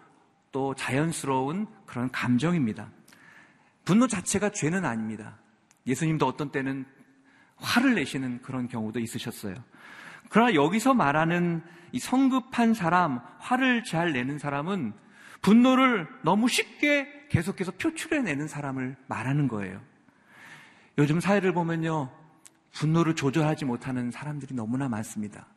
[0.51, 2.89] 또 자연스러운 그런 감정입니다.
[3.85, 5.38] 분노 자체가 죄는 아닙니다.
[5.88, 6.85] 예수님도 어떤 때는
[7.57, 9.55] 화를 내시는 그런 경우도 있으셨어요.
[10.29, 14.93] 그러나 여기서 말하는 이 성급한 사람, 화를 잘 내는 사람은
[15.41, 19.81] 분노를 너무 쉽게 계속해서 표출해내는 사람을 말하는 거예요.
[20.97, 22.12] 요즘 사회를 보면요.
[22.73, 25.47] 분노를 조절하지 못하는 사람들이 너무나 많습니다.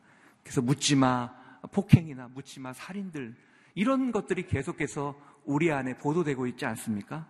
[0.43, 1.31] 그래서 묻지마,
[1.73, 3.35] 폭행이나 묻지마, 살인들,
[3.75, 7.27] 이런 것들이 계속해서 우리 안에 보도되고 있지 않습니까?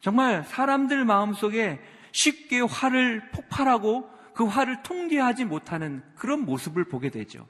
[0.00, 1.80] 정말 사람들 마음속에
[2.12, 7.46] 쉽게 화를 폭발하고 그 화를 통제하지 못하는 그런 모습을 보게 되죠.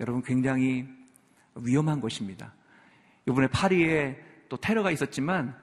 [0.00, 0.88] 여러분 굉장히
[1.54, 2.54] 위험한 것입니다.
[3.28, 5.56] 이번에 파리에 또 테러가 있었지만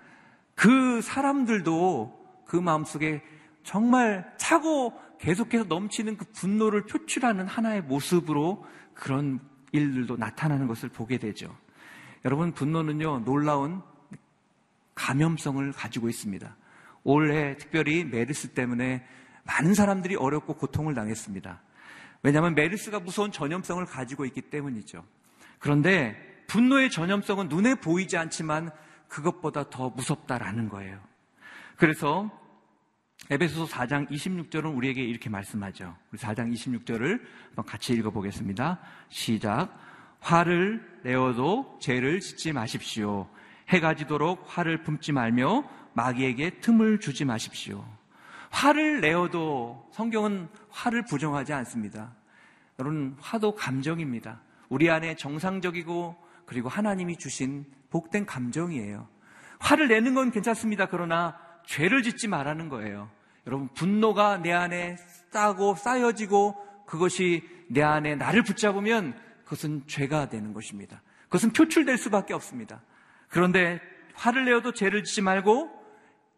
[0.55, 3.21] 그 사람들도 그 마음속에
[3.63, 9.39] 정말 차고 계속해서 넘치는 그 분노를 표출하는 하나의 모습으로 그런
[9.71, 11.55] 일들도 나타나는 것을 보게 되죠.
[12.25, 13.81] 여러분, 분노는요, 놀라운
[14.95, 16.55] 감염성을 가지고 있습니다.
[17.03, 19.05] 올해 특별히 메르스 때문에
[19.43, 21.61] 많은 사람들이 어렵고 고통을 당했습니다.
[22.23, 25.03] 왜냐하면 메르스가 무서운 전염성을 가지고 있기 때문이죠.
[25.57, 28.69] 그런데 분노의 전염성은 눈에 보이지 않지만
[29.07, 30.99] 그것보다 더 무섭다라는 거예요.
[31.77, 32.29] 그래서
[33.29, 35.95] 에베소서 4장 26절은 우리에게 이렇게 말씀하죠.
[36.11, 38.79] 우리 4장 26절을 한번 같이 읽어보겠습니다.
[39.09, 39.77] 시작.
[40.21, 43.27] 화를 내어도 죄를 짓지 마십시오.
[43.69, 47.83] 해가 지도록 화를 품지 말며 마귀에게 틈을 주지 마십시오.
[48.51, 52.13] 화를 내어도 성경은 화를 부정하지 않습니다.
[52.79, 54.41] 여러분, 화도 감정입니다.
[54.69, 59.07] 우리 안에 정상적이고 그리고 하나님이 주신 복된 감정이에요.
[59.59, 60.87] 화를 내는 건 괜찮습니다.
[60.87, 63.09] 그러나 죄를 짓지 말라는 거예요.
[63.47, 64.97] 여러분, 분노가 내 안에
[65.31, 66.55] 쌓고 쌓여지고
[66.85, 69.15] 그것이 내 안에 나를 붙잡으면
[69.51, 71.01] 그것은 죄가 되는 것입니다.
[71.23, 72.81] 그것은 표출될 수밖에 없습니다.
[73.27, 73.81] 그런데
[74.13, 75.69] 화를 내어도 죄를 짓지 말고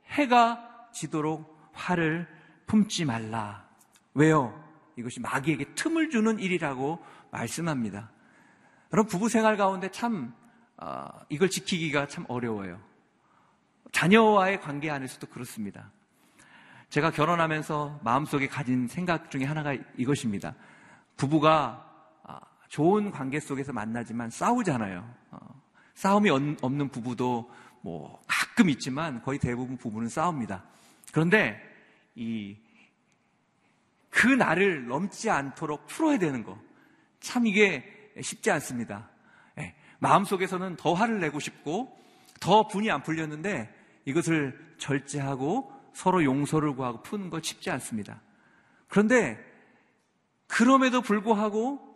[0.07, 2.27] 해가 지도록 화를
[2.65, 3.67] 품지 말라.
[4.15, 4.59] 왜요?
[4.95, 8.11] 이것이 마귀에게 틈을 주는 일이라고 말씀합니다.
[8.91, 10.33] 여러분 부부 생활 가운데 참
[10.77, 12.81] 어, 이걸 지키기가 참 어려워요.
[13.91, 15.91] 자녀와의 관계 안에서도 그렇습니다.
[16.89, 20.55] 제가 결혼하면서 마음속에 가진 생각 중에 하나가 이것입니다.
[21.15, 21.92] 부부가 아,
[22.73, 25.07] 좋은 관계 속에서 만나지만 싸우잖아요.
[25.31, 25.61] 어,
[25.95, 27.49] 싸움이 없는 부부도
[27.81, 30.63] 뭐 가끔 있지만 거의 대부분 부부는 싸웁니다.
[31.11, 31.61] 그런데
[32.15, 32.57] 이
[34.13, 36.57] 그 날을 넘지 않도록 풀어야 되는 거.
[37.19, 37.83] 참 이게
[38.21, 39.09] 쉽지 않습니다.
[39.55, 41.97] 네, 마음속에서는 더 화를 내고 싶고
[42.39, 43.73] 더 분이 안 풀렸는데
[44.05, 48.21] 이것을 절제하고 서로 용서를 구하고 푸는 거 쉽지 않습니다.
[48.87, 49.43] 그런데
[50.47, 51.92] 그럼에도 불구하고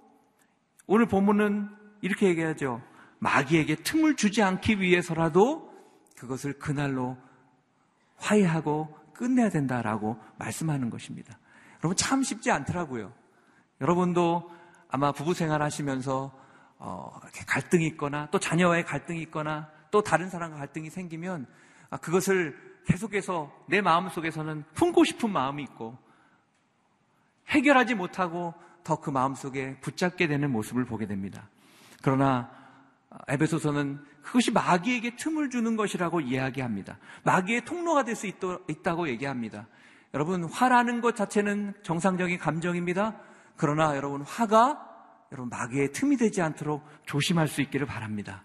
[0.88, 1.69] 오늘 본문은
[2.02, 2.82] 이렇게 얘기하죠.
[3.19, 5.73] 마귀에게 틈을 주지 않기 위해서라도
[6.17, 7.17] 그것을 그날로
[8.15, 11.38] 화해하고 끝내야 된다라고 말씀하는 것입니다.
[11.80, 13.12] 여러분 참 쉽지 않더라고요.
[13.82, 14.50] 여러분도
[14.89, 16.32] 아마 부부 생활 하시면서
[16.80, 21.47] 어, 갈등이 있거나 또 자녀와의 갈등이 있거나 또 다른 사람과 갈등이 생기면
[21.89, 25.97] 아, 그것을 계속해서 내 마음 속에서는 품고 싶은 마음이 있고
[27.50, 28.54] 해결하지 못하고
[28.88, 31.50] 더 그 마음 속에 붙잡게 되는 모습을 보게 됩니다.
[32.02, 32.50] 그러나
[33.28, 36.97] 에베소서는 그것이 마귀에게 틈을 주는 것이라고 이야기합니다.
[37.23, 39.67] 마귀의 통로가 될 수 있다고 얘기합니다.
[40.13, 43.17] 여러분, 화라는 것 자체는 정상적인 감정입니다.
[43.58, 44.88] 그러나 여러분, 화가
[45.32, 48.43] 여러분 마귀의 틈이 되지 않도록 조심할 수 있기를 바랍니다.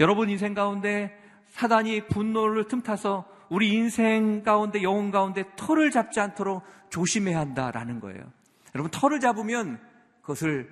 [0.00, 7.38] 여러분 인생 가운데 사단이 분노를 틈타서 우리 인생 가운데 영혼 가운데 털을 잡지 않도록 조심해야
[7.38, 8.22] 한다라는 거예요.
[8.78, 9.80] 여러분 털을 잡으면
[10.22, 10.70] 그것을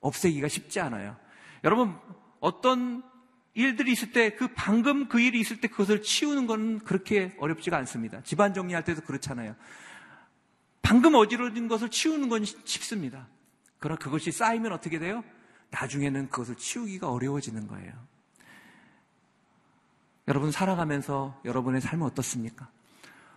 [0.00, 1.16] 없애기가 쉽지 않아요.
[1.64, 1.94] 여러분
[2.40, 3.02] 어떤
[3.52, 8.22] 일들이 있을 때 그 방금 그 일이 있을 때 그것을 치우는 건 그렇게 어렵지가 않습니다.
[8.22, 9.54] 집안 정리할 때도 그렇잖아요.
[10.80, 13.28] 방금 어지러진 것을 치우는 건 쉽습니다.
[13.78, 15.22] 그러나 그것이 쌓이면 어떻게 돼요?
[15.72, 17.92] 나중에는 그것을 치우기가 어려워지는 거예요.
[20.26, 22.70] 여러분 살아가면서 여러분의 삶은 어떻습니까?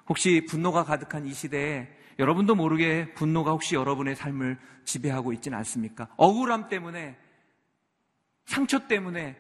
[0.08, 6.08] 혹시 분노가 가득한 이 시대에 여러분도 모르게 분노가 혹시 여러분의 삶을 지배하고 있지는 않습니까?
[6.18, 7.18] 억울함 때문에,
[8.46, 9.38] 상처 때문에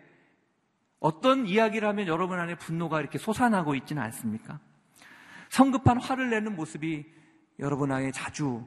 [1.00, 4.60] 어떤 이야기를 하면 여러분 안에 분노가 이렇게 솟아나고 있지는 않습니까?
[5.50, 7.06] 성급한 화를 내는 모습이
[7.60, 8.66] 여러분 안에 자주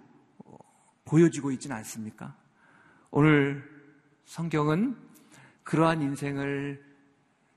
[1.07, 2.37] 보여지고 있지는 않습니까?
[3.11, 3.65] 오늘
[4.27, 4.97] 성경은
[5.63, 6.85] 그러한 인생을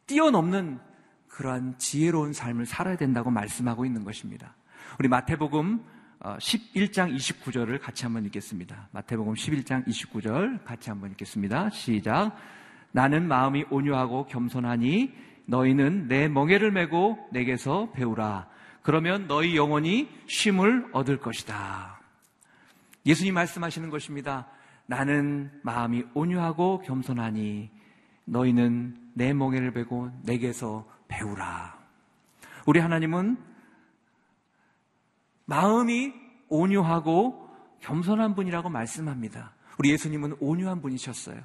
[0.08, 0.80] 뛰어넘는
[1.28, 4.56] 그러한 지혜로운 삶을 살아야 된다고 말씀하고 있는 것입니다.
[4.98, 5.84] 우리 마태복음
[6.20, 8.90] 11장 어, 29절을 같이 한번 읽겠습니다.
[8.92, 11.70] 마태복음 11장 29절 같이 한번 읽겠습니다.
[11.70, 12.36] 시작.
[12.92, 15.14] 나는 마음이 온유하고 겸손하니
[15.46, 18.48] 너희는 내 멍에를 메고 내게서 배우라.
[18.82, 22.02] 그러면 너희 영혼이 쉼을 얻을 것이다.
[23.06, 24.48] 예수님 말씀하시는 것입니다.
[24.88, 27.70] 나는 마음이 온유하고 겸손하니
[28.26, 31.78] 너희는 내 멍에를 베고 내게서 배우라.
[32.66, 33.38] 우리 하나님은
[35.50, 36.14] 마음이
[36.48, 37.50] 온유하고
[37.82, 39.54] 겸손한 분이라고 말씀합니다.
[39.80, 41.42] 우리 예수님은 온유한 분이셨어요.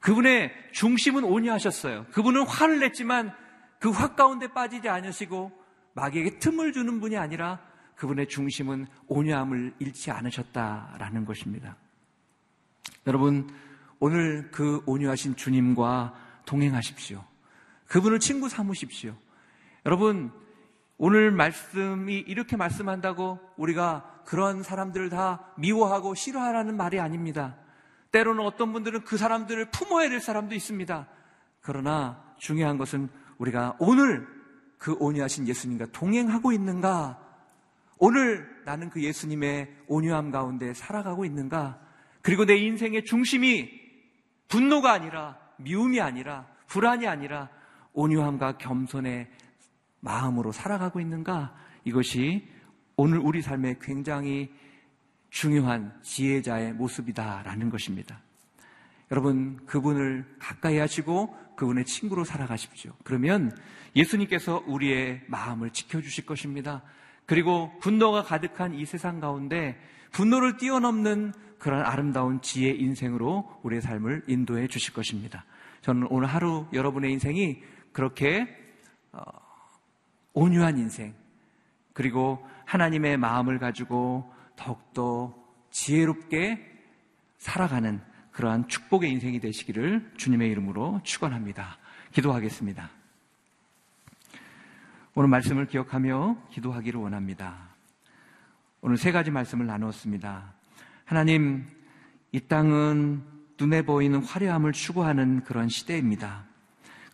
[0.00, 2.06] 그분의 중심은 온유하셨어요.
[2.12, 3.32] 그분은 화를 냈지만
[3.78, 5.50] 그 화 가운데 빠지지 않으시고
[5.94, 7.60] 마귀에게 틈을 주는 분이 아니라
[7.96, 11.76] 그분의 중심은 온유함을 잃지 않으셨다라는 것입니다.
[13.06, 13.48] 여러분,
[13.98, 16.14] 오늘 그 온유하신 주님과
[16.44, 17.24] 동행하십시오.
[17.86, 19.14] 그분을 친구 삼으십시오.
[19.86, 20.32] 여러분,
[21.04, 27.56] 오늘 말씀이 이렇게 말씀한다고 우리가 그런 사람들을 다 미워하고 싫어하라는 말이 아닙니다.
[28.12, 31.08] 때로는 어떤 분들은 그 사람들을 품어야 될 사람도 있습니다.
[31.60, 34.28] 그러나 중요한 것은 우리가 오늘
[34.78, 37.18] 그 온유하신 예수님과 동행하고 있는가?
[37.98, 41.80] 오늘 나는 그 예수님의 온유함 가운데 살아가고 있는가?
[42.20, 43.72] 그리고 내 인생의 중심이
[44.46, 47.48] 분노가 아니라 미움이 아니라 불안이 아니라
[47.92, 49.42] 온유함과 겸손의
[50.02, 51.54] 마음으로 살아가고 있는가?
[51.84, 52.46] 이것이
[52.96, 54.52] 오늘 우리 삶에 굉장히
[55.30, 58.20] 중요한 지혜자의 모습이다라는 것입니다.
[59.10, 62.92] 여러분, 그분을 가까이 하시고 그분의 친구로 살아가십시오.
[63.04, 63.56] 그러면
[63.94, 66.82] 예수님께서 우리의 마음을 지켜주실 것입니다.
[67.24, 69.78] 그리고 분노가 가득한 이 세상 가운데
[70.10, 75.44] 분노를 뛰어넘는 그런 아름다운 지혜 인생으로 우리의 삶을 인도해 주실 것입니다.
[75.82, 77.62] 저는 오늘 하루 여러분의 인생이
[77.92, 78.48] 그렇게
[79.12, 79.22] 어,
[80.34, 81.14] 온유한 인생,
[81.92, 85.34] 그리고 하나님의 마음을 가지고 더욱더
[85.70, 86.70] 지혜롭게
[87.38, 88.00] 살아가는
[88.32, 91.78] 그러한 축복의 인생이 되시기를 주님의 이름으로 축원합니다.
[92.12, 92.90] 기도하겠습니다.
[95.14, 97.68] 오늘 말씀을 기억하며 기도하기를 원합니다.
[98.80, 100.54] 오늘 세 가지 말씀을 나누었습니다.
[101.04, 101.66] 하나님,
[102.32, 103.22] 이 땅은
[103.60, 106.44] 눈에 보이는 화려함을 추구하는 그런 시대입니다.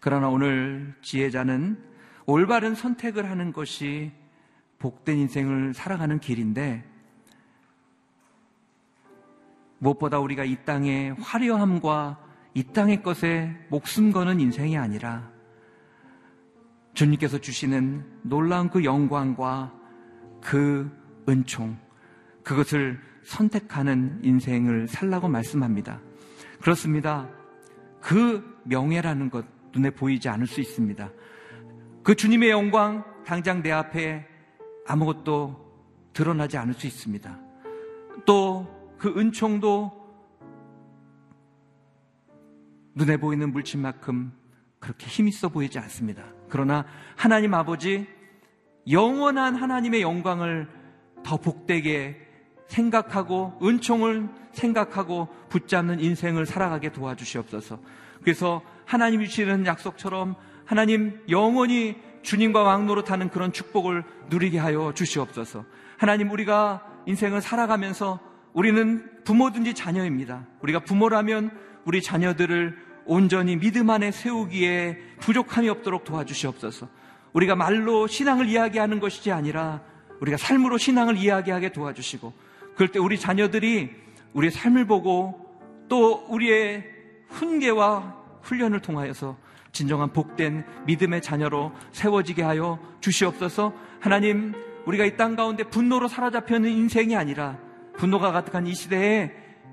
[0.00, 1.82] 그러나 오늘 지혜자는
[2.28, 4.12] 올바른 선택을 하는 것이
[4.80, 6.84] 복된 인생을 살아가는 길인데
[9.78, 12.18] 무엇보다 우리가 이 땅의 화려함과
[12.52, 15.32] 이 땅의 것에 목숨 거는 인생이 아니라
[16.92, 19.72] 주님께서 주시는 놀라운 그 영광과
[20.42, 20.90] 그
[21.26, 21.78] 은총,
[22.42, 25.98] 그것을 선택하는 인생을 살라고 말씀합니다.
[26.60, 27.26] 그렇습니다.
[28.02, 31.10] 그 명예라는 것 눈에 보이지 않을 수 있습니다.
[32.08, 34.26] 그 주님의 영광 당장 내 앞에
[34.86, 37.38] 아무것도 드러나지 않을 수 있습니다.
[38.24, 39.92] 또 그 은총도
[42.94, 44.32] 눈에 보이는 물질만큼
[44.80, 46.24] 그렇게 힘있어 보이지 않습니다.
[46.48, 48.06] 그러나 하나님 아버지
[48.90, 50.66] 영원한 하나님의 영광을
[51.22, 52.26] 더 복되게
[52.68, 57.78] 생각하고 은총을 생각하고 붙잡는 인생을 살아가게 도와주시옵소서.
[58.22, 60.36] 그래서 하나님이 주시는 약속처럼
[60.68, 65.64] 하나님 영원히 주님과 왕노릇하는 그런 축복을 누리게 하여 주시옵소서.
[65.96, 68.20] 하나님 우리가 인생을 살아가면서
[68.52, 70.46] 우리는 부모든지 자녀입니다.
[70.60, 71.52] 우리가 부모라면
[71.86, 72.76] 우리 자녀들을
[73.06, 76.86] 온전히 믿음 안에 세우기에 부족함이 없도록 도와주시옵소서.
[77.32, 79.80] 우리가 말로 신앙을 이야기하는 것이지 아니라
[80.20, 82.34] 우리가 삶으로 신앙을 이야기하게 도와주시고
[82.74, 83.88] 그럴 때 우리 자녀들이
[84.34, 85.46] 우리의 삶을 보고
[85.88, 86.84] 또 우리의
[87.30, 94.54] 훈계와 훈련을 통하여서 진정한 복된 믿음의 자녀로 세워지게 하여 주시옵소서 하나님
[94.86, 97.58] 우리가 이 땅 가운데 분노로 사로잡혀 있는 인생이 아니라
[97.98, 99.32] 분노가 가득한 이 시대에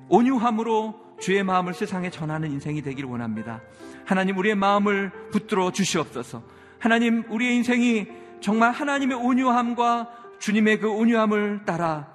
[0.10, 3.62] 온유함으로 주의 마음을 세상에 전하는 인생이 되기를 원합니다.
[4.04, 6.44] 하나님 우리의 마음을 붙들어 주시옵소서.
[6.80, 8.08] 하나님 우리의 인생이
[8.42, 12.08] 정말 하나님의 온유함과 주님의 그 온유함을 따라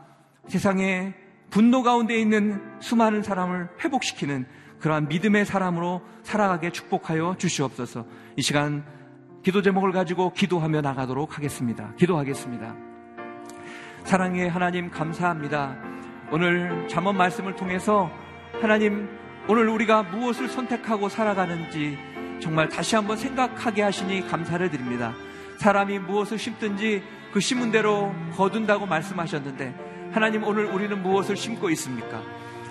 [0.48, 1.14] 세상에
[1.48, 4.46] 분노 가운데 있는 수많은 사람을 회복시키는
[4.80, 8.06] 그러한 믿음의 사람으로 살아가게 축복하여 주시옵소서.
[8.36, 8.84] 이 시간
[9.42, 11.94] 기도 제목을 가지고 기도하며 나가도록 하겠습니다.
[11.96, 12.74] 기도하겠습니다.
[14.04, 15.76] 사랑의 하나님 감사합니다.
[16.32, 18.10] 오늘 잠언 말씀을 통해서
[18.60, 19.08] 하나님
[19.48, 21.98] 오늘 우리가 무엇을 선택하고 살아가는지
[22.40, 25.12] 정말 다시 한번 생각하게 하시니 감사를 드립니다.
[25.58, 32.22] 사람이 무엇을 심든지 그 심은 대로 거둔다고 말씀하셨는데 하나님 오늘 우리는 무엇을 심고 있습니까?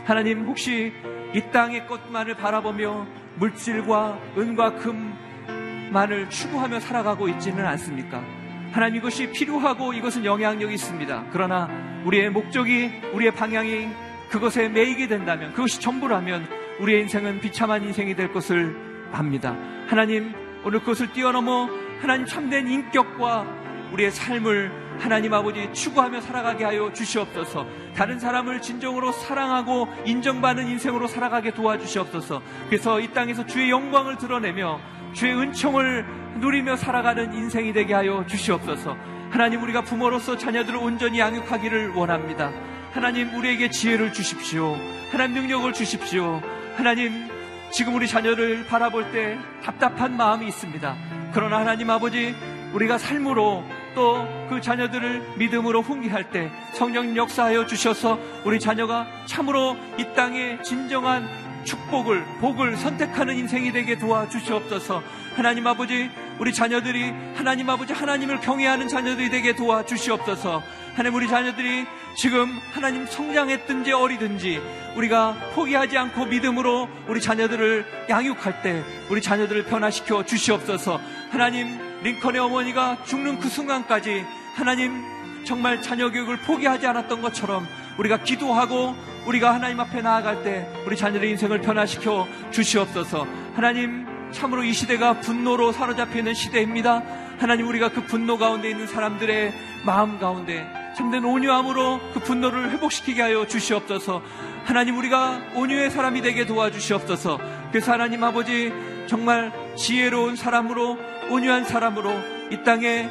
[0.06, 0.92] 하나님 혹시
[1.34, 3.06] 이 땅의 것만을 바라보며
[3.36, 8.24] 물질과 은과 금만을 추구하며 살아가고 있지는 않습니까?
[8.72, 11.26] 하나님 이것이 필요하고 이것은 영향력이 있습니다.
[11.32, 11.70] 그러나
[12.06, 13.90] 우리의 목적이 우리의 방향이
[14.30, 16.48] 그것에 매이게 된다면 그것이 전부라면
[16.80, 18.76] 우리의 인생은 비참한 인생이 될 것을
[19.12, 19.56] 압니다.
[19.88, 21.70] 하나님 오늘 그것을 뛰어넘어
[22.02, 23.46] 하나님 참된 인격과
[23.94, 27.66] 우리의 삶을 하나님 아버지 추구하며 살아가게 하여 주시옵소서.
[27.96, 32.42] 다른 사람을 진정으로 사랑하고 인정받는 인생으로 살아가게 도와주시옵소서.
[32.70, 34.80] 그래서 이 땅에서 주의 영광을 드러내며
[35.14, 36.06] 주의 은총을
[36.40, 38.96] 누리며 살아가는 인생이 되게 하여 주시옵소서.
[39.30, 42.52] 하나님 우리가 부모로서 자녀들을 온전히 양육하기를 원합니다.
[42.92, 44.76] 하나님 우리에게 지혜를 주십시오.
[45.12, 46.42] 하나님 능력을 주십시오.
[46.76, 47.28] 하나님
[47.72, 50.96] 지금 우리 자녀를 바라볼 때 답답한 마음이 있습니다.
[51.34, 52.34] 그러나 하나님 아버지
[52.74, 53.64] 우리가 삶으로
[53.94, 61.30] 또 그 자녀들을 믿음으로 훈계할 때 성령 역사하여 주셔서 우리 자녀가 참으로 이 땅에 진정한
[61.64, 65.04] 축복을, 복을 선택하는 인생이 되게 도와주시옵소서.
[65.36, 66.10] 하나님 아버지,
[66.40, 70.64] 우리 자녀들이 하나님 아버지 하나님을 경외하는 자녀들이 되게 도와주시옵소서.
[70.96, 71.86] 하나님 우리 자녀들이
[72.16, 74.62] 지금 하나님 성장했든지 어리든지
[74.96, 81.00] 우리가 포기하지 않고 믿음으로 우리 자녀들을 양육할 때 우리 자녀들을 변화시켜 주시옵소서.
[81.30, 84.26] 하나님 링컨의 어머니가 죽는 그 순간까지
[84.56, 85.04] 하나님
[85.44, 88.96] 정말 자녀 교육을 포기하지 않았던 것처럼 우리가 기도하고
[89.26, 93.28] 우리가 하나님 앞에 나아갈 때 우리 자녀의 인생을 변화시켜 주시옵소서.
[93.56, 97.04] 하나님 참으로 이 시대가 분노로 사로잡혀 있는 시대입니다.
[97.40, 99.54] 하나님 우리가 그 분노 가운데 있는 사람들의
[99.86, 104.22] 마음 가운데 참된 온유함으로 그 분노를 회복시키게 하여 주시옵소서.
[104.66, 107.40] 하나님 우리가 온유의 사람이 되게 도와주시옵소서.
[107.72, 108.72] 그래서 하나님 아버지
[109.08, 110.98] 정말 지혜로운 사람으로
[111.30, 112.12] 온유한 사람으로
[112.52, 113.10] 이 땅에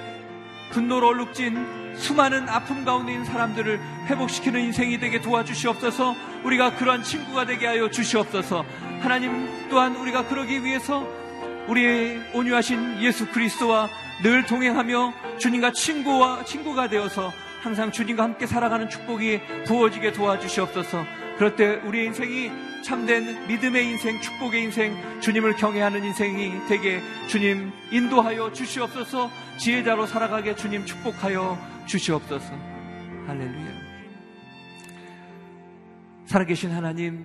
[0.71, 6.15] 분노로 얼룩진 수많은 아픔 가운데 있는 사람들을 회복시키는 인생이 되게 도와주시옵소서.
[6.45, 8.65] 우리가 그러한 친구가 되게 하여 주시옵소서.
[9.01, 11.07] 하나님 또한 우리가 그러기 위해서
[11.69, 13.89] 우리의 온유하신 예수 그리스도와
[14.23, 21.05] 늘 동행하며 주님과 친구와 친구가 되어서 항상 주님과 함께 살아가는 축복이 부어지게 도와주시옵소서
[21.39, 22.51] 그럴 때 우리의 인생이
[22.83, 30.85] 참된 믿음의 인생, 축복의 인생, 주님을 경외하는 인생이 되게 주님 인도하여 주시옵소서 지혜자로 살아가게 주님
[30.85, 32.53] 축복하여 주시옵소서.
[33.29, 33.89] 할렐루야.
[36.27, 37.25] 살아계신 하나님,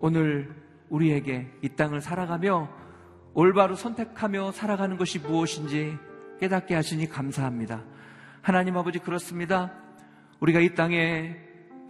[0.00, 0.50] 오늘
[0.88, 2.70] 우리에게 이 땅을 살아가며
[3.34, 5.98] 올바로 선택하며 살아가는 것이 무엇인지
[6.40, 7.84] 깨닫게 하시니 감사합니다.
[8.40, 9.72] 하나님 아버지 그렇습니다.
[10.40, 11.36] 우리가 이 땅에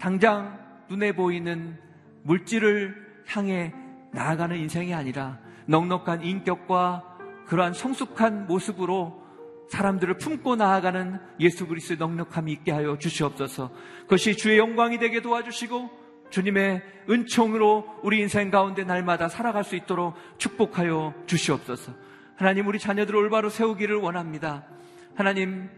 [0.01, 1.79] 당장 눈에 보이는
[2.23, 2.95] 물질을
[3.27, 3.73] 향해
[4.13, 9.23] 나아가는 인생이 아니라 넉넉한 인격과 그러한 성숙한 모습으로
[9.69, 13.71] 사람들을 품고 나아가는 예수 그리스도의 넉넉함이 있게 하여 주시옵소서.
[14.03, 15.91] 그것이 주의 영광이 되게 도와주시고
[16.31, 21.93] 주님의 은총으로 우리 인생 가운데 날마다 살아갈 수 있도록 축복하여 주시옵소서.
[22.37, 24.65] 하나님 우리 자녀들을 올바로 세우기를 원합니다.
[25.15, 25.69] 하나님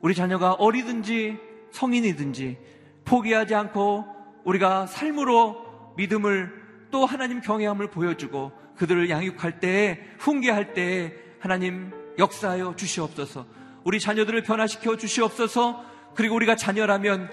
[0.00, 1.38] 우리 자녀가 어리든지
[1.70, 2.58] 성인이든지
[3.04, 4.11] 포기하지 않고
[4.44, 13.46] 우리가 삶으로 믿음을 또 하나님 경외함을 보여주고 그들을 양육할 때에 훈계할 때에 하나님 역사하여 주시옵소서.
[13.84, 15.84] 우리 자녀들을 변화시켜 주시옵소서.
[16.14, 17.30] 그리고 우리가 자녀라면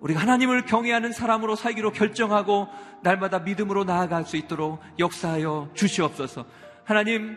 [0.00, 2.68] 우리가 하나님을 경외하는 사람으로 살기로 결정하고
[3.02, 6.44] 날마다 믿음으로 나아갈 수 있도록 역사하여 주시옵소서.
[6.84, 7.36] 하나님,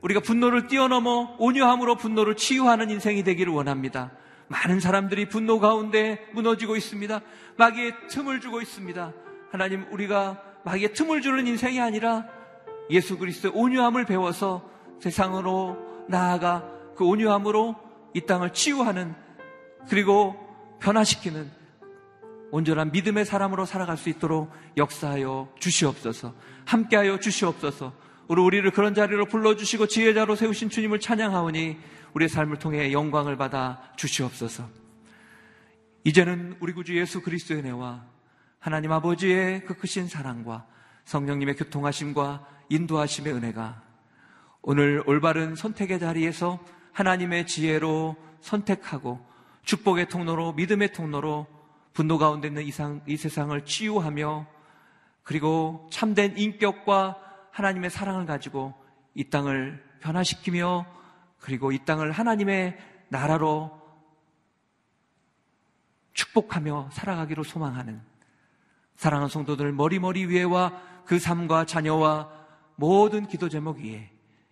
[0.00, 4.12] 우리가 분노를 뛰어넘어 온유함으로 분노를 치유하는 인생이 되기를 원합니다.
[4.48, 7.20] 많은 사람들이 분노 가운데 무너지고 있습니다.
[7.56, 9.12] 마귀의 틈을 주고 있습니다.
[9.50, 12.26] 하나님, 우리가 마귀의 틈을 주는 인생이 아니라
[12.90, 14.68] 예수 그리스도의 온유함을 배워서
[15.00, 15.76] 세상으로
[16.08, 17.76] 나아가 그 온유함으로
[18.14, 19.14] 이 땅을 치유하는
[19.88, 20.36] 그리고
[20.80, 21.50] 변화시키는
[22.50, 26.34] 온전한 믿음의 사람으로 살아갈 수 있도록 역사하여 주시옵소서.
[26.66, 27.92] 함께하여 주시옵소서.
[28.28, 31.78] 우리 우리를 그런 자리로 불러주시고 지혜자로 세우신 주님을 찬양하오니
[32.14, 34.68] 우리의 삶을 통해 영광을 받아 주시옵소서.
[36.04, 38.04] 이제는 우리 구주 예수 그리스도의 내와
[38.58, 40.66] 하나님 아버지의 그 크신 사랑과
[41.04, 43.82] 성령님의 교통하심과 인도하심의 은혜가
[44.62, 49.26] 오늘 올바른 선택의 자리에서 하나님의 지혜로 선택하고
[49.64, 51.46] 축복의 통로로 믿음의 통로로
[51.92, 54.46] 분노 가운데 있는 이상, 이 세상을 치유하며
[55.22, 57.18] 그리고 참된 인격과
[57.50, 58.74] 하나님의 사랑을 가지고
[59.14, 60.86] 이 땅을 변화시키며
[61.44, 62.74] 그리고 이 땅을 하나님의
[63.10, 63.70] 나라로
[66.14, 68.00] 축복하며 살아가기로 소망하는
[68.96, 72.30] 사랑하는 성도들 머리머리 위에와 그 삶과 자녀와
[72.76, 74.10] 모든 기도 제목 위에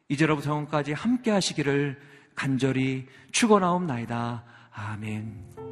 [0.09, 1.99] 이제로부터 영원까지 함께 하시기를
[2.35, 4.45] 간절히 축원하옵나이다.
[4.73, 5.72] 아멘.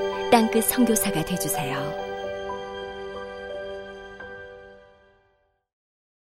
[0.31, 2.10] 땅끝 성교사가 되주세요.